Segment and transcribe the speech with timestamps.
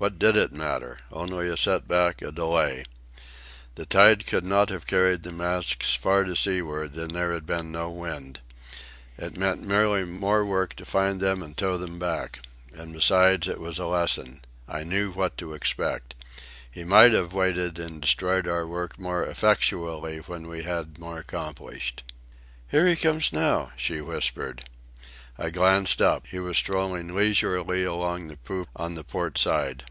[0.00, 1.00] What did it matter?
[1.12, 2.86] Only a set back, a delay.
[3.74, 7.70] The tide could not have carried the masts far to seaward, and there had been
[7.70, 8.40] no wind.
[9.18, 12.38] It meant merely more work to find them and tow them back.
[12.72, 14.40] And besides, it was a lesson.
[14.66, 16.14] I knew what to expect.
[16.70, 22.10] He might have waited and destroyed our work more effectually when we had more accomplished.
[22.70, 24.64] "Here he comes now," she whispered.
[25.38, 26.26] I glanced up.
[26.26, 29.84] He was strolling leisurely along the poop on the port side.